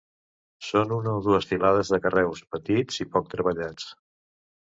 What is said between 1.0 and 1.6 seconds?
o dues